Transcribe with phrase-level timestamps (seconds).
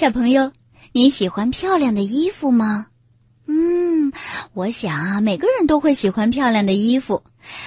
[0.00, 0.50] 小朋友，
[0.92, 2.86] 你喜欢漂亮的衣服吗？
[3.46, 4.10] 嗯，
[4.54, 7.22] 我想啊，每个人都会喜欢漂亮的衣服，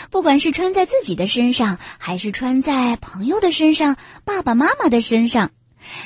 [0.10, 5.52] 不管是穿在自己的身上，还是穿在朋友的身上、爸爸妈妈的身上，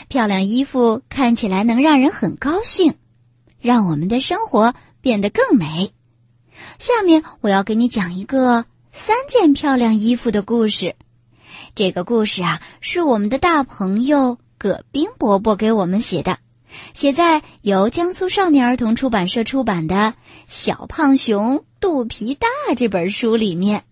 [0.10, 2.96] 漂亮衣服看起来能让人很高兴，
[3.62, 5.94] 让我们的生活变得更美。
[6.78, 10.94] 下面我要给你讲一个三件漂亮衣服的故事。
[11.74, 14.38] 这个故事啊，是我们的大朋友。
[14.58, 16.40] 葛冰伯伯给我们写的，
[16.94, 19.96] 写在由江苏少年儿童出版社出版的
[20.48, 23.84] 《小胖熊肚皮大》这本书里面，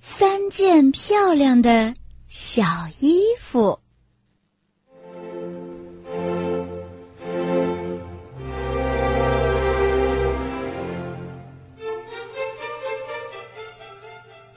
[0.00, 1.94] 三件漂亮的
[2.26, 2.64] 小
[3.00, 3.78] 衣服。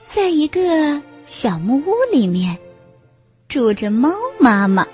[0.08, 2.58] 在一个小木屋里面。
[3.48, 4.10] 住着猫
[4.46, 4.86] 妈妈。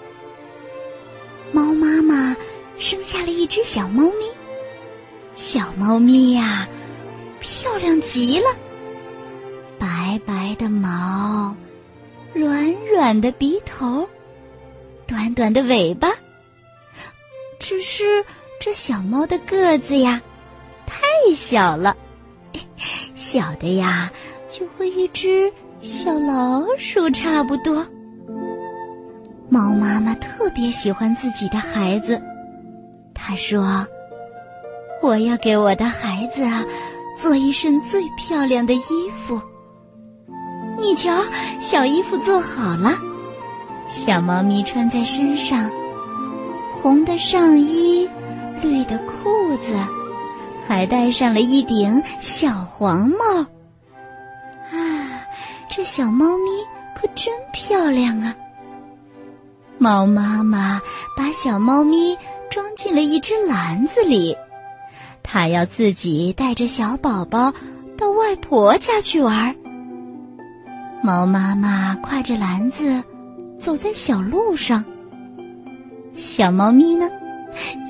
[1.53, 2.35] 猫妈妈
[2.79, 4.25] 生下了一只小猫咪，
[5.35, 6.67] 小猫咪呀，
[7.39, 8.47] 漂亮极了，
[9.79, 11.55] 白白的毛，
[12.33, 14.09] 软软的鼻头，
[15.07, 16.09] 短短的尾巴。
[17.59, 18.25] 只是
[18.59, 20.19] 这小猫的个子呀，
[20.87, 21.95] 太小了，
[23.15, 24.11] 小的呀，
[24.51, 27.87] 就和一只小老鼠差不多。
[29.53, 32.19] 猫妈妈特别喜欢自己的孩子，
[33.13, 33.87] 她说
[35.03, 36.65] ：“我要给我的孩子啊
[37.19, 39.39] 做一身最漂亮的衣服。
[40.79, 41.13] 你瞧，
[41.61, 42.95] 小衣服做好了，
[43.89, 45.71] 小猫咪穿在身上，
[46.73, 48.09] 红的上衣，
[48.63, 49.77] 绿的裤子，
[50.67, 53.41] 还戴上了一顶小黄帽。
[54.71, 54.81] 啊，
[55.69, 56.51] 这小猫咪
[56.95, 58.35] 可真漂亮啊！”
[59.83, 60.81] 猫妈妈
[61.17, 62.17] 把小猫咪
[62.49, 64.37] 装进了一只篮子里，
[65.25, 67.53] 它要自己带着小宝宝
[67.99, 69.53] 到外婆家去玩。
[71.03, 73.03] 猫妈妈挎着篮子
[73.59, 74.85] 走在小路上，
[76.15, 77.11] 小猫咪呢，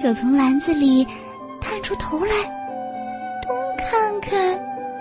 [0.03, 1.07] 就从篮子里
[1.61, 2.33] 探出头来，
[3.47, 4.59] 东看看，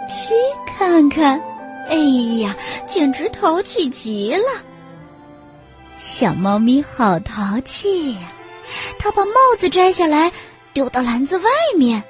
[0.10, 0.34] 西
[0.68, 1.42] 看看，
[1.88, 1.96] 哎
[2.42, 2.54] 呀，
[2.86, 4.71] 简直淘气极了。
[6.04, 8.34] 小猫咪好淘气呀，
[8.98, 10.32] 它把帽子摘下来
[10.74, 11.44] 丢到篮子外
[11.78, 12.04] 面，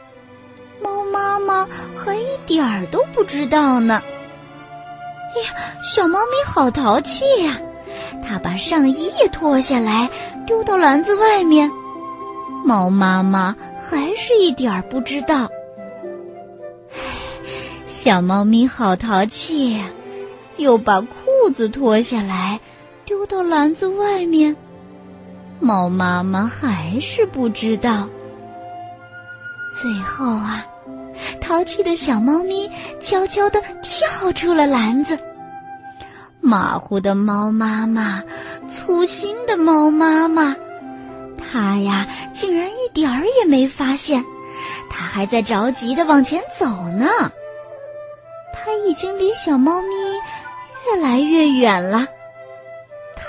[0.81, 4.01] 猫妈妈还一点儿都不知道呢。
[5.35, 5.49] 哎呀，
[5.83, 7.59] 小猫咪好淘气呀，
[8.25, 10.09] 它把上衣也脱下来
[10.47, 11.69] 丢到篮子外面，
[12.63, 15.49] 猫妈妈还是一点儿不知道。
[17.85, 19.83] 小猫咪好淘气呀，
[20.55, 22.57] 又把裤子脱下来。
[23.31, 24.53] 到篮子外面，
[25.61, 28.09] 猫妈妈还是不知道。
[29.81, 30.65] 最后啊，
[31.39, 35.17] 淘气的小猫咪悄悄地跳出了篮子。
[36.41, 38.21] 马虎的猫妈妈，
[38.67, 40.53] 粗心的猫妈妈，
[41.37, 44.21] 它呀竟然一点儿也没发现，
[44.89, 47.07] 它还在着急地往前走呢。
[48.53, 49.87] 它已经离小猫咪
[50.85, 52.05] 越来越远了。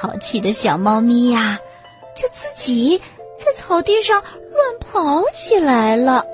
[0.02, 1.56] 淘气的小猫咪呀，
[2.16, 3.00] 就自己
[3.38, 6.24] 在草地上乱跑起来了。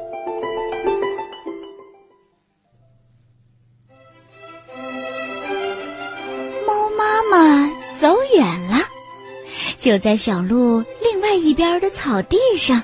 [6.66, 7.70] 猫妈妈
[8.00, 8.78] 走远了，
[9.76, 12.82] 就在小路另外一边的草地上，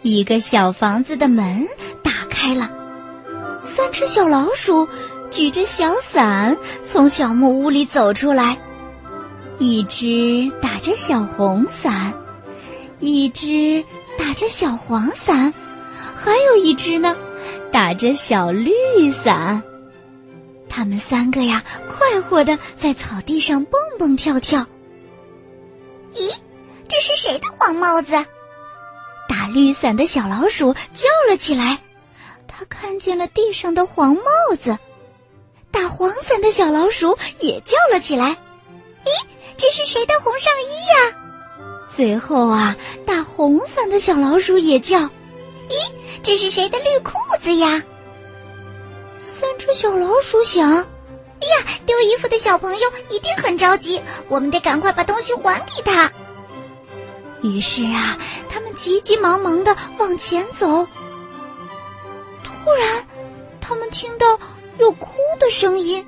[0.00, 1.68] 一个小房子的门
[2.02, 2.70] 打开了，
[3.62, 4.88] 三只小老鼠
[5.30, 6.56] 举着小伞
[6.90, 8.56] 从小木屋里走出来。
[9.64, 12.12] 一只打着小红伞，
[12.98, 13.84] 一只
[14.18, 15.54] 打着小黄伞，
[16.16, 17.16] 还有一只呢，
[17.70, 18.72] 打着小绿
[19.22, 19.62] 伞。
[20.68, 24.66] 他们三个呀，快活的在草地上蹦蹦跳跳。
[26.12, 26.34] 咦，
[26.88, 28.14] 这是谁的黄帽子？
[29.28, 31.78] 打绿伞的小老鼠叫了起来。
[32.48, 34.76] 它看见了地上的黄帽子。
[35.70, 38.36] 打黄伞的小老鼠也叫了起来。
[39.04, 39.24] 咦？
[39.56, 41.18] 这是谁的红上衣呀？
[41.94, 42.76] 最后啊，
[43.06, 44.98] 打红伞的小老鼠也叫
[45.68, 45.90] ：“咦，
[46.22, 47.82] 这是谁的绿裤子呀？”
[49.18, 56.10] 三只小老鼠想：“哎呀，丢衣服的小朋友一定很着急，我们得赶快把东西还给他。”
[57.42, 58.16] 于是啊，
[58.48, 60.86] 他们急急忙忙的往前走。
[62.42, 63.06] 突然，
[63.60, 64.38] 他们听到
[64.78, 65.08] 有哭
[65.38, 66.06] 的声音。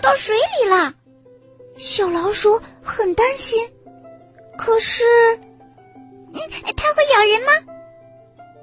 [0.00, 0.92] 到水里了。
[1.76, 3.66] 小老鼠很担心，
[4.58, 5.02] 可是，
[6.32, 6.40] 嗯，
[6.76, 7.52] 它会咬人吗？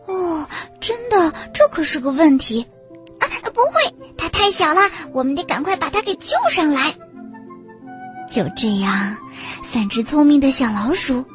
[0.05, 0.47] 哦，
[0.79, 2.65] 真的，这可是个问题。
[3.19, 4.81] 啊，不会，它太小了，
[5.11, 6.93] 我们得赶快把它给救上来。
[8.29, 9.17] 就这样，
[9.63, 11.25] 三只聪明的小老鼠，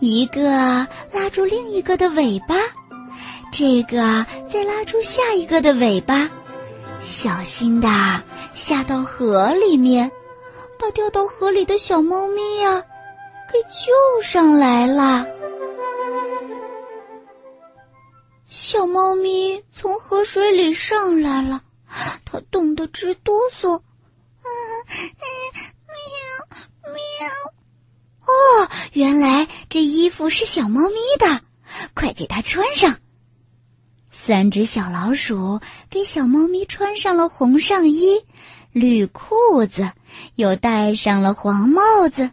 [0.00, 0.42] 一个
[1.12, 2.56] 拉住另一个的尾巴，
[3.52, 6.28] 这个再拉住下一个的尾巴，
[7.00, 7.88] 小心的
[8.54, 10.10] 下到河里面。
[10.78, 12.82] 把掉到河里的小猫咪呀，
[13.52, 15.26] 给救上来了。
[18.48, 21.60] 小猫咪从河水里上来了，
[22.24, 23.78] 它冻得直哆嗦。
[24.42, 24.48] 嗯
[24.88, 25.20] 嗯，
[25.86, 27.28] 喵喵。
[28.24, 31.42] 哦，原来这衣服是小猫咪的，
[31.92, 32.96] 快给它穿上。
[34.10, 38.20] 三只小老鼠给小猫咪穿上了红上衣。
[38.72, 39.90] 绿裤子，
[40.36, 42.30] 又戴上了黄帽子，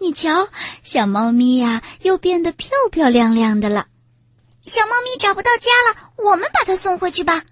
[0.00, 0.48] 你瞧，
[0.82, 3.86] 小猫咪呀，又变得漂漂亮亮的了。
[4.64, 7.44] 小猫咪找不到家了，我们把它送回去吧。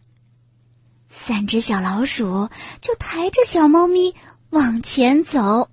[1.11, 2.49] 三只小老鼠
[2.81, 4.13] 就抬着小猫咪
[4.51, 5.69] 往前走。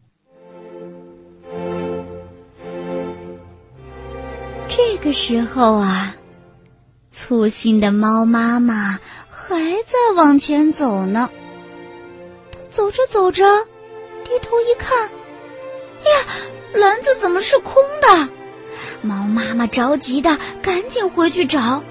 [4.67, 6.15] 这个时候啊，
[7.11, 11.29] 粗心的猫妈妈还在往前走呢。
[12.51, 13.43] 它走着走着，
[14.23, 16.25] 低头一看，呀，
[16.73, 18.29] 篮子怎么是空的？
[19.01, 21.83] 猫妈妈着急的赶紧回去找，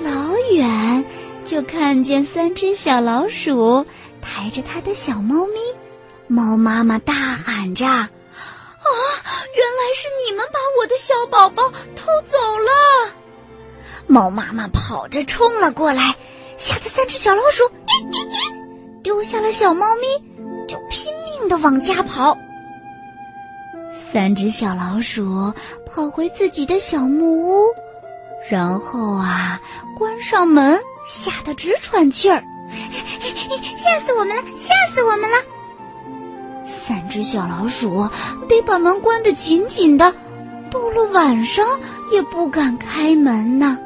[0.00, 1.04] 老远
[1.44, 3.84] 就看见三只小老鼠
[4.20, 5.60] 抬着它的小猫咪，
[6.28, 8.08] 猫妈妈大喊着：“啊，
[9.56, 13.16] 原来是你们把我的小宝宝偷走了！”
[14.10, 16.12] 猫妈妈跑着冲了过来，
[16.56, 18.60] 吓得三只小老鼠嘿嘿嘿。
[19.04, 22.36] 丢下了小猫咪，就拼命的往家跑。
[24.12, 25.52] 三只小老鼠
[25.86, 27.66] 跑回自己的小木屋，
[28.50, 29.60] 然后啊，
[29.96, 32.42] 关上门，吓得直喘气儿，
[33.76, 34.42] 吓死我们了！
[34.56, 35.36] 吓死我们了！
[36.66, 38.08] 三只小老鼠
[38.48, 40.12] 得把门关得紧紧的，
[40.68, 41.64] 到了晚上
[42.10, 43.78] 也不敢开门呢。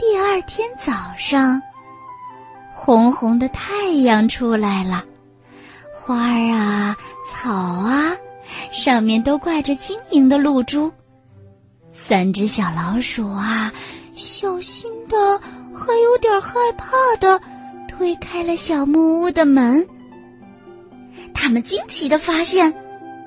[0.00, 1.60] 第二天早上。
[2.72, 5.04] 红红的太阳出来了，
[5.92, 6.96] 花儿啊，
[7.30, 8.16] 草啊，
[8.72, 10.90] 上面都挂着晶莹的露珠。
[11.92, 13.70] 三只小老鼠啊，
[14.14, 15.38] 小心的，
[15.74, 17.38] 还有点害怕的，
[17.86, 19.86] 推开了小木屋的门。
[21.34, 22.72] 他们惊奇的发现，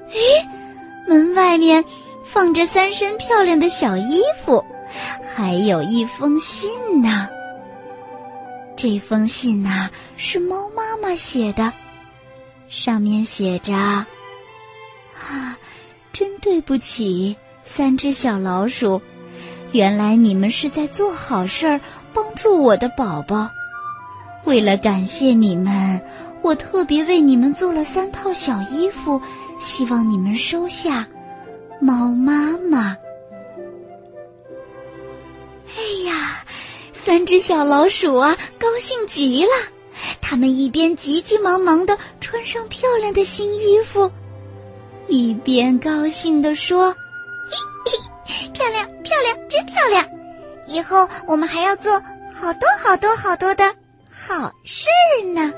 [0.09, 1.85] 咦，门外面
[2.25, 4.65] 放着三身漂亮的小衣服，
[5.35, 6.69] 还有一封信
[7.01, 7.27] 呢。
[8.75, 11.71] 这封信呐，是猫妈妈写的，
[12.67, 13.73] 上面写着
[15.15, 15.57] ：“啊，
[16.11, 18.99] 真对不起，三只小老鼠，
[19.71, 21.79] 原来你们是在做好事儿，
[22.13, 23.49] 帮助我的宝宝。
[24.45, 26.01] 为了感谢你们，
[26.41, 29.21] 我特别为你们做了三套小衣服，
[29.59, 31.07] 希望你们收下。”
[31.79, 32.97] 猫妈妈。
[35.75, 36.43] 哎呀！
[36.91, 39.51] 三只小老鼠啊，高兴极了。
[40.21, 44.09] 他们一边急急忙忙的穿上漂亮的新衣服，
[45.07, 46.91] 一边高兴地说
[47.85, 50.07] ：“嘿嘿，漂亮，漂亮，真漂亮！
[50.67, 51.91] 以后我们还要做
[52.33, 53.75] 好多好多好多的
[54.09, 54.87] 好事
[55.33, 55.51] 呢。”